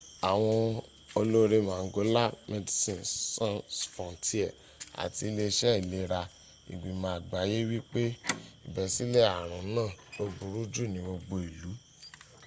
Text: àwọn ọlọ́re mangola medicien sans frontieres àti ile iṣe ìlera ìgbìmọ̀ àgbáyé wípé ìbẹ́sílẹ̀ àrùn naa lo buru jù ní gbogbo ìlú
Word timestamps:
àwọn 0.31 0.59
ọlọ́re 1.19 1.57
mangola 1.69 2.23
medicien 2.51 2.99
sans 3.33 3.61
frontieres 3.93 4.59
àti 5.03 5.23
ile 5.29 5.43
iṣe 5.51 5.69
ìlera 5.81 6.21
ìgbìmọ̀ 6.71 7.11
àgbáyé 7.17 7.57
wípé 7.71 8.01
ìbẹ́sílẹ̀ 8.67 9.29
àrùn 9.39 9.65
naa 9.75 9.91
lo 10.17 10.23
buru 10.37 10.61
jù 10.73 10.83
ní 10.93 10.99
gbogbo 11.05 11.35
ìlú 11.49 11.71